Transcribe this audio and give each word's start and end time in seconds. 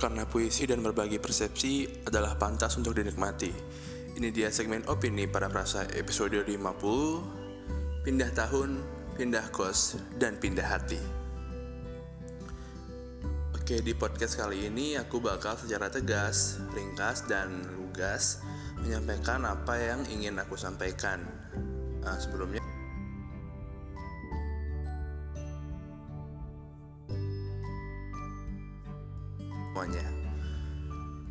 karena 0.00 0.24
puisi 0.24 0.64
dan 0.64 0.80
berbagi 0.80 1.20
persepsi 1.20 1.84
adalah 2.08 2.32
pantas 2.40 2.72
untuk 2.80 2.96
dinikmati. 2.96 3.52
Ini 4.16 4.32
dia 4.32 4.48
segmen 4.48 4.80
opini 4.88 5.28
pada 5.28 5.52
perasa 5.52 5.84
episode 5.92 6.40
50, 6.40 8.08
pindah 8.08 8.32
tahun, 8.32 8.80
pindah 9.20 9.52
kos, 9.52 10.00
dan 10.16 10.40
pindah 10.40 10.64
hati. 10.64 10.96
Oke, 13.52 13.84
di 13.84 13.92
podcast 13.92 14.40
kali 14.40 14.72
ini 14.72 14.96
aku 14.96 15.20
bakal 15.20 15.60
secara 15.60 15.92
tegas, 15.92 16.64
ringkas, 16.72 17.28
dan 17.28 17.60
lugas 17.76 18.40
menyampaikan 18.80 19.44
apa 19.44 19.76
yang 19.76 20.00
ingin 20.08 20.40
aku 20.40 20.56
sampaikan. 20.56 21.20
Nah, 22.00 22.16
sebelumnya 22.16 22.64
semuanya. 29.70 30.02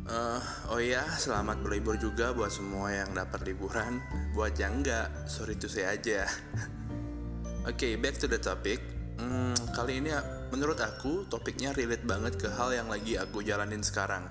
Uh, 0.08 0.40
oh 0.72 0.80
iya, 0.80 1.04
selamat 1.20 1.60
berlibur 1.60 2.00
juga 2.00 2.32
buat 2.32 2.48
semua 2.48 2.88
yang 2.88 3.12
dapat 3.12 3.44
liburan. 3.44 4.00
Buat 4.32 4.56
yang 4.56 4.80
enggak, 4.80 5.12
sorry 5.28 5.60
to 5.60 5.68
say 5.68 5.84
aja. 5.84 6.24
Oke, 7.68 7.76
okay, 7.76 7.92
back 8.00 8.16
to 8.16 8.24
the 8.24 8.40
topic. 8.40 8.80
Hmm, 9.20 9.52
kali 9.76 10.00
ini 10.00 10.08
menurut 10.48 10.80
aku 10.80 11.28
topiknya 11.28 11.76
relate 11.76 12.08
banget 12.08 12.40
ke 12.40 12.48
hal 12.48 12.72
yang 12.72 12.88
lagi 12.88 13.20
aku 13.20 13.44
jalanin 13.44 13.84
sekarang. 13.84 14.24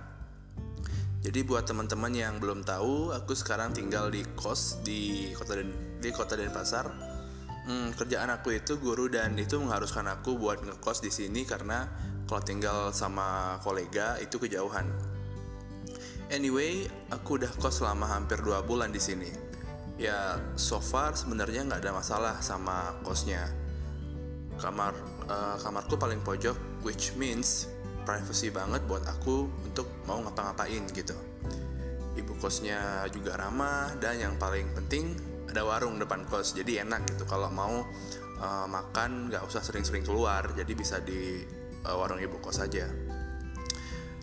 Jadi 1.21 1.45
buat 1.45 1.69
teman-teman 1.69 2.09
yang 2.09 2.41
belum 2.41 2.65
tahu, 2.65 3.13
aku 3.13 3.37
sekarang 3.37 3.77
tinggal 3.77 4.09
di 4.09 4.25
kos 4.33 4.81
di 4.81 5.29
kota 5.37 5.61
Den 5.61 6.01
di 6.01 6.09
kota 6.09 6.33
Denpasar. 6.33 6.89
Hmm, 7.69 7.93
kerjaan 7.93 8.33
aku 8.33 8.57
itu 8.57 8.81
guru 8.81 9.05
dan 9.05 9.37
itu 9.37 9.61
mengharuskan 9.61 10.09
aku 10.09 10.33
buat 10.41 10.65
ngekos 10.65 11.05
di 11.05 11.13
sini 11.13 11.45
karena 11.45 11.85
kalau 12.29 12.45
tinggal 12.45 12.93
sama 12.93 13.57
kolega 13.65 14.21
itu 14.21 14.37
kejauhan. 14.37 14.85
Anyway, 16.29 16.85
aku 17.09 17.41
udah 17.41 17.49
kos 17.57 17.81
selama 17.81 18.05
hampir 18.05 18.37
2 18.37 18.69
bulan 18.69 18.93
di 18.93 19.01
sini. 19.01 19.33
Ya, 19.97 20.37
so 20.53 20.77
far 20.77 21.17
sebenarnya 21.17 21.65
nggak 21.65 21.81
ada 21.81 21.89
masalah 21.89 22.37
sama 22.37 22.93
kosnya. 23.01 23.49
Kamar 24.61 24.93
uh, 25.25 25.57
kamarku 25.57 25.97
paling 25.97 26.21
pojok, 26.21 26.85
which 26.85 27.17
means 27.17 27.65
privacy 28.05 28.53
banget 28.53 28.85
buat 28.85 29.01
aku 29.09 29.49
untuk 29.65 29.89
mau 30.05 30.21
ngapa-ngapain 30.21 30.85
gitu. 30.93 31.17
Ibu 32.13 32.37
kosnya 32.37 33.09
juga 33.09 33.41
ramah 33.41 33.97
dan 33.97 34.21
yang 34.21 34.37
paling 34.37 34.69
penting 34.77 35.17
ada 35.49 35.65
warung 35.65 35.97
depan 35.97 36.29
kos, 36.29 36.53
jadi 36.53 36.85
enak 36.85 37.09
gitu 37.09 37.25
kalau 37.25 37.49
mau 37.49 37.89
uh, 38.37 38.67
makan 38.69 39.33
nggak 39.33 39.41
usah 39.49 39.65
sering-sering 39.65 40.05
keluar, 40.05 40.45
jadi 40.53 40.77
bisa 40.77 41.01
di 41.01 41.41
uh, 41.85 41.95
warung 41.95 42.19
ibu 42.19 42.39
kos 42.41 42.59
saja 42.63 42.87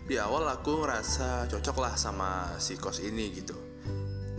di 0.07 0.15
awal 0.15 0.47
aku 0.47 0.87
ngerasa 0.87 1.51
cocok 1.51 1.77
lah 1.83 1.93
sama 1.99 2.55
si 2.63 2.79
kos 2.79 3.03
ini 3.03 3.27
gitu. 3.35 3.59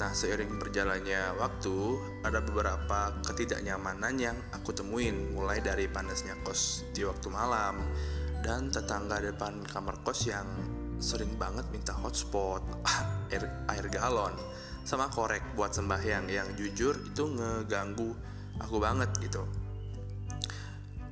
Nah 0.00 0.16
seiring 0.16 0.56
berjalannya 0.56 1.36
waktu 1.36 1.76
ada 2.24 2.40
beberapa 2.40 3.12
ketidaknyamanan 3.20 4.16
yang 4.16 4.36
aku 4.56 4.72
temuin 4.72 5.36
mulai 5.36 5.60
dari 5.60 5.84
panasnya 5.84 6.40
kos 6.40 6.88
di 6.96 7.04
waktu 7.04 7.28
malam 7.28 7.84
dan 8.40 8.72
tetangga 8.72 9.20
depan 9.20 9.60
kamar 9.68 10.00
kos 10.00 10.24
yang 10.32 10.48
sering 11.04 11.36
banget 11.36 11.68
minta 11.68 11.92
hotspot 11.92 12.64
air, 13.28 13.44
air 13.68 13.86
galon 13.92 14.32
sama 14.88 15.12
korek 15.12 15.44
buat 15.52 15.76
sembahyang 15.76 16.32
yang 16.32 16.48
jujur 16.56 16.96
itu 16.96 17.28
ngeganggu 17.28 18.16
aku 18.56 18.80
banget 18.80 19.12
gitu 19.20 19.44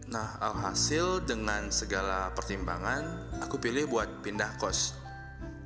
Nah, 0.06 0.38
alhasil 0.38 1.26
dengan 1.26 1.66
segala 1.74 2.30
pertimbangan, 2.30 3.34
aku 3.42 3.58
pilih 3.58 3.90
buat 3.90 4.22
pindah 4.22 4.54
kos. 4.54 4.94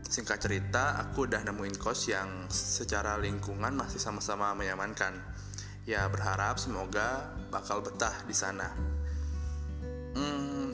Singkat 0.01 0.39
cerita, 0.41 0.97
aku 0.97 1.29
udah 1.29 1.45
nemuin 1.45 1.77
kos 1.77 2.09
yang 2.09 2.49
secara 2.49 3.21
lingkungan 3.21 3.77
masih 3.77 4.01
sama-sama 4.01 4.57
menyamankan. 4.57 5.13
Ya, 5.85 6.09
berharap 6.09 6.57
semoga 6.57 7.37
bakal 7.53 7.85
betah 7.85 8.17
di 8.25 8.33
sana. 8.33 8.73
Hmm, 10.17 10.73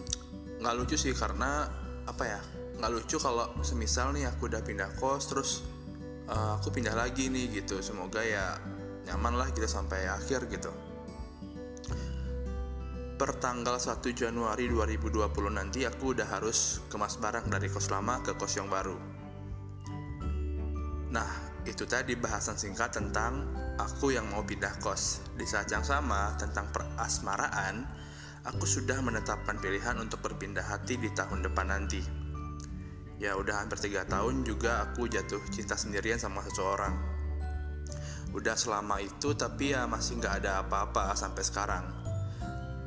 nggak 0.63 0.75
lucu 0.79 0.95
sih 0.95 1.11
karena 1.11 1.67
apa 2.07 2.23
ya? 2.23 2.41
Nggak 2.79 2.93
lucu 2.95 3.19
kalau 3.19 3.51
semisal 3.67 4.15
nih 4.15 4.31
aku 4.31 4.47
udah 4.47 4.63
pindah 4.63 4.95
kos, 4.95 5.27
terus 5.27 5.67
uh, 6.31 6.55
aku 6.55 6.71
pindah 6.71 6.95
lagi 6.95 7.27
nih 7.35 7.51
gitu. 7.51 7.83
Semoga 7.83 8.23
ya 8.23 8.63
nyaman 9.11 9.35
lah 9.35 9.51
kita 9.51 9.67
sampai 9.67 10.07
akhir 10.07 10.47
gitu 10.55 10.71
per 13.17 13.41
tanggal 13.41 13.81
1 13.81 14.05
Januari 14.13 14.69
2020 14.69 15.25
nanti 15.49 15.89
aku 15.89 16.13
udah 16.13 16.29
harus 16.37 16.85
kemas 16.93 17.17
barang 17.17 17.49
dari 17.49 17.73
kos 17.73 17.89
lama 17.89 18.21
ke 18.21 18.37
kos 18.37 18.61
yang 18.61 18.69
baru. 18.69 18.93
Nah, 21.09 21.31
itu 21.65 21.89
tadi 21.89 22.13
bahasan 22.13 22.61
singkat 22.61 22.93
tentang 22.93 23.49
aku 23.81 24.13
yang 24.13 24.29
mau 24.29 24.45
pindah 24.45 24.77
kos. 24.85 25.25
Di 25.33 25.49
saat 25.49 25.73
yang 25.73 25.81
sama 25.81 26.37
tentang 26.37 26.69
perasmaraan, 26.69 27.89
aku 28.45 28.69
sudah 28.69 29.01
menetapkan 29.01 29.57
pilihan 29.65 29.97
untuk 29.97 30.21
berpindah 30.21 30.69
hati 30.69 31.01
di 31.01 31.09
tahun 31.17 31.41
depan 31.41 31.73
nanti. 31.73 32.05
Ya 33.17 33.33
udah 33.33 33.65
hampir 33.65 33.81
tiga 33.81 34.05
tahun 34.05 34.45
juga 34.45 34.93
aku 34.93 35.09
jatuh 35.09 35.41
cinta 35.49 35.73
sendirian 35.73 36.21
sama 36.21 36.45
seseorang. 36.45 36.93
Udah 38.37 38.61
selama 38.61 39.01
itu 39.01 39.33
tapi 39.33 39.73
ya 39.73 39.89
masih 39.89 40.21
nggak 40.21 40.45
ada 40.45 40.61
apa-apa 40.61 41.17
sampai 41.17 41.41
sekarang 41.41 42.07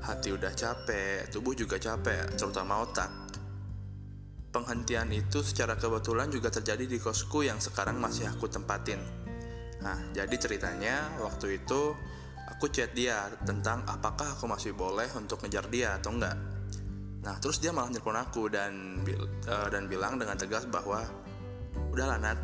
hati 0.09 0.33
udah 0.33 0.49
capek, 0.57 1.29
tubuh 1.29 1.53
juga 1.53 1.77
capek, 1.77 2.33
terutama 2.33 2.81
otak. 2.81 3.07
Penghentian 4.49 5.13
itu 5.13 5.45
secara 5.45 5.77
kebetulan 5.77 6.33
juga 6.33 6.49
terjadi 6.49 6.89
di 6.89 6.97
kosku 6.97 7.45
yang 7.45 7.61
sekarang 7.61 8.01
masih 8.01 8.25
aku 8.25 8.49
tempatin. 8.49 8.97
Nah, 9.85 10.09
jadi 10.11 10.33
ceritanya 10.35 11.21
waktu 11.21 11.61
itu 11.61 11.93
aku 12.49 12.73
chat 12.73 12.91
dia 12.97 13.29
tentang 13.45 13.85
apakah 13.85 14.33
aku 14.33 14.49
masih 14.49 14.73
boleh 14.73 15.05
untuk 15.13 15.45
ngejar 15.45 15.69
dia 15.69 16.01
atau 16.01 16.17
enggak. 16.17 16.35
Nah, 17.21 17.37
terus 17.37 17.61
dia 17.61 17.69
malah 17.69 17.93
nelfon 17.93 18.17
aku 18.17 18.49
dan 18.49 19.05
uh, 19.45 19.69
dan 19.69 19.85
bilang 19.85 20.17
dengan 20.17 20.35
tegas 20.35 20.65
bahwa 20.65 21.05
udahlah 21.93 22.17
Nat, 22.17 22.39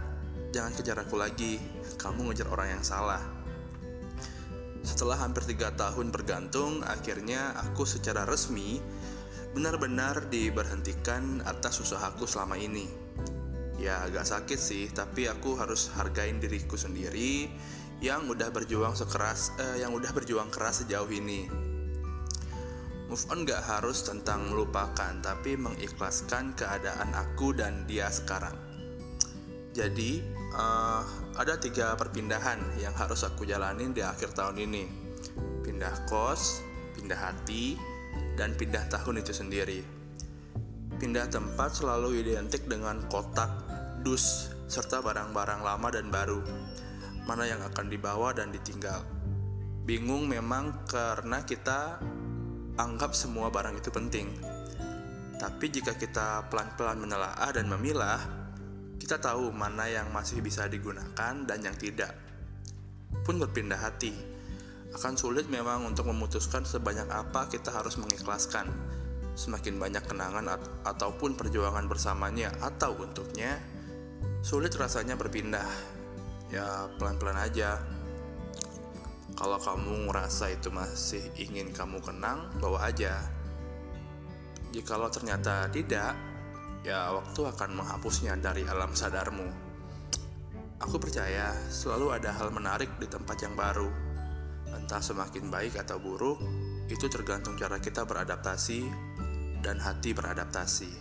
jangan 0.53 0.71
kejar 0.77 1.01
aku 1.01 1.17
lagi. 1.17 1.57
Kamu 1.97 2.29
ngejar 2.29 2.47
orang 2.53 2.79
yang 2.79 2.83
salah 2.85 3.34
setelah 4.85 5.17
hampir 5.17 5.41
tiga 5.49 5.73
tahun 5.73 6.13
bergantung, 6.13 6.85
akhirnya 6.85 7.57
aku 7.57 7.83
secara 7.89 8.23
resmi 8.23 8.77
benar-benar 9.57 10.29
diberhentikan 10.29 11.41
atas 11.43 11.81
usahaku 11.81 12.29
selama 12.29 12.53
ini. 12.55 12.85
Ya 13.81 14.05
agak 14.05 14.29
sakit 14.29 14.59
sih, 14.61 14.87
tapi 14.93 15.25
aku 15.25 15.57
harus 15.57 15.89
hargain 15.97 16.37
diriku 16.37 16.77
sendiri 16.77 17.49
yang 17.99 18.29
udah 18.29 18.53
berjuang 18.53 18.93
sekeras, 18.93 19.57
eh, 19.57 19.81
yang 19.81 19.91
udah 19.91 20.13
berjuang 20.13 20.53
keras 20.53 20.85
sejauh 20.85 21.09
ini. 21.09 21.49
Move 23.05 23.25
on 23.29 23.45
gak 23.45 23.63
harus 23.65 24.05
tentang 24.05 24.49
melupakan, 24.49 25.13
tapi 25.21 25.57
mengikhlaskan 25.57 26.57
keadaan 26.57 27.13
aku 27.13 27.53
dan 27.53 27.85
dia 27.85 28.09
sekarang. 28.09 28.74
Jadi, 29.75 30.23
uh, 30.55 31.03
ada 31.35 31.59
tiga 31.59 31.99
perpindahan 31.99 32.79
yang 32.79 32.95
harus 32.95 33.27
aku 33.27 33.43
jalanin 33.43 33.91
di 33.91 33.99
akhir 33.99 34.31
tahun 34.31 34.55
ini. 34.63 34.87
Pindah 35.67 36.07
kos, 36.07 36.63
pindah 36.95 37.19
hati, 37.19 37.75
dan 38.39 38.55
pindah 38.55 38.87
tahun 38.87 39.19
itu 39.19 39.35
sendiri. 39.35 39.83
Pindah 40.95 41.27
tempat 41.27 41.75
selalu 41.75 42.23
identik 42.23 42.63
dengan 42.71 43.03
kotak, 43.11 43.51
dus, 43.99 44.55
serta 44.71 45.03
barang-barang 45.03 45.59
lama 45.59 45.87
dan 45.91 46.07
baru. 46.07 46.39
Mana 47.27 47.43
yang 47.43 47.59
akan 47.59 47.91
dibawa 47.91 48.31
dan 48.31 48.55
ditinggal. 48.55 49.03
Bingung 49.83 50.23
memang 50.31 50.87
karena 50.87 51.43
kita 51.43 51.99
anggap 52.79 53.11
semua 53.11 53.51
barang 53.51 53.75
itu 53.75 53.91
penting. 53.91 54.39
Tapi 55.35 55.67
jika 55.67 55.99
kita 55.99 56.47
pelan-pelan 56.47 56.95
menelaah 56.95 57.51
dan 57.51 57.67
memilah, 57.67 58.44
kita 58.95 59.19
tahu 59.19 59.51
mana 59.51 59.85
yang 59.85 60.09
masih 60.09 60.39
bisa 60.39 60.65
digunakan 60.71 61.33
dan 61.45 61.59
yang 61.61 61.75
tidak. 61.75 62.15
Pun 63.21 63.37
berpindah 63.37 63.79
hati. 63.79 64.15
Akan 64.95 65.19
sulit 65.19 65.51
memang 65.51 65.83
untuk 65.83 66.07
memutuskan 66.07 66.63
sebanyak 66.63 67.09
apa 67.11 67.51
kita 67.51 67.69
harus 67.69 67.99
mengikhlaskan. 67.99 68.71
Semakin 69.35 69.75
banyak 69.75 70.07
kenangan 70.07 70.47
at 70.47 70.63
ataupun 70.87 71.35
perjuangan 71.35 71.91
bersamanya 71.91 72.55
atau 72.63 72.95
untuknya, 72.95 73.59
sulit 74.39 74.71
rasanya 74.79 75.19
berpindah. 75.19 75.67
Ya, 76.47 76.87
pelan-pelan 76.95 77.35
aja. 77.35 77.83
Kalau 79.35 79.59
kamu 79.59 80.07
ngerasa 80.07 80.55
itu 80.55 80.71
masih 80.71 81.19
ingin 81.35 81.75
kamu 81.75 81.99
kenang, 81.99 82.47
bawa 82.63 82.87
aja. 82.87 83.19
Jikalau 84.71 85.11
ternyata 85.11 85.67
tidak, 85.75 86.15
ya 86.85 87.09
waktu 87.17 87.41
akan 87.49 87.81
menghapusnya 87.81 88.37
dari 88.37 88.61
alam 88.69 88.93
sadarmu. 88.93 89.49
Aku 90.77 91.01
percaya 91.01 91.49
selalu 91.73 92.13
ada 92.13 92.29
hal 92.29 92.53
menarik 92.53 93.01
di 93.01 93.09
tempat 93.09 93.41
yang 93.41 93.57
baru. 93.57 93.89
Entah 94.69 95.01
semakin 95.01 95.49
baik 95.49 95.81
atau 95.81 95.97
buruk, 95.97 96.37
itu 96.85 97.09
tergantung 97.09 97.57
cara 97.57 97.81
kita 97.81 98.05
beradaptasi 98.05 98.85
dan 99.65 99.81
hati 99.81 100.13
beradaptasi. 100.13 100.91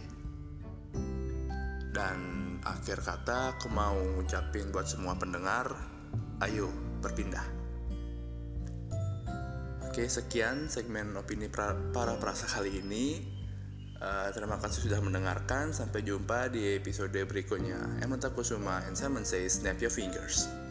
Dan 1.92 2.18
akhir 2.64 3.04
kata 3.04 3.60
aku 3.60 3.68
mau 3.68 4.00
ngucapin 4.16 4.72
buat 4.72 4.88
semua 4.88 5.20
pendengar, 5.20 5.68
ayo 6.48 6.72
berpindah. 7.04 7.44
Oke, 9.84 10.08
sekian 10.08 10.72
segmen 10.72 11.12
opini 11.12 11.52
para 11.52 12.16
perasa 12.16 12.48
kali 12.48 12.80
ini. 12.80 13.33
Uh, 14.00 14.28
terima 14.34 14.58
kasih 14.58 14.90
sudah 14.90 15.00
mendengarkan. 15.04 15.70
Sampai 15.70 16.02
jumpa 16.02 16.50
di 16.50 16.78
episode 16.78 17.14
berikutnya. 17.14 18.00
Emma 18.02 18.16
Kusuma 18.18 18.82
and 18.88 18.96
Simon 18.98 19.22
says 19.22 19.60
snap 19.60 19.78
your 19.78 19.92
fingers. 19.92 20.63